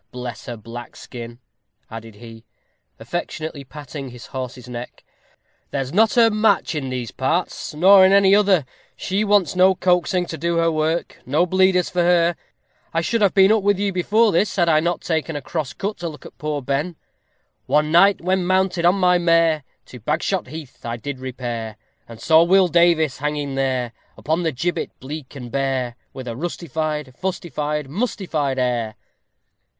[0.11, 1.37] Bless her black skin,"
[1.91, 2.43] added he,
[2.99, 5.03] affectionately patting his horse's neck,
[5.69, 10.25] "there's not her match in these parts, or in any other; she wants no coaxing
[10.25, 12.35] to do her work no bleeders for her.
[12.91, 15.71] I should have been up with you before this had I not taken a cross
[15.71, 16.95] cut to look at poor Ben.
[17.67, 19.63] One night, when mounted on my mare.
[19.85, 21.77] To Bagshot Heath I did repair,
[22.09, 27.13] And saw Will Davies hanging there, Upon the gibbet bleak and bare, _With a rustified,
[27.15, 28.95] fustified, mustified air.